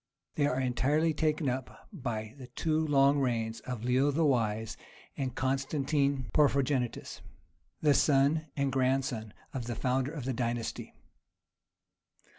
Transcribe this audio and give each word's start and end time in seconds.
They 0.33 0.47
are 0.47 0.59
entirely 0.59 1.13
taken 1.13 1.47
up 1.47 1.87
by 1.93 2.33
the 2.39 2.47
two 2.47 2.87
long 2.87 3.19
reigns 3.19 3.59
of 3.59 3.83
Leo 3.83 4.09
the 4.09 4.25
Wise 4.25 4.75
and 5.15 5.35
Constantine 5.35 6.25
Porphyrogenitus,(25) 6.33 7.21
the 7.81 7.93
son 7.93 8.47
and 8.57 8.71
grandson 8.71 9.31
of 9.53 9.67
the 9.67 9.75
founder 9.75 10.11
of 10.11 10.25
the 10.25 10.33
dynasty. 10.33 10.95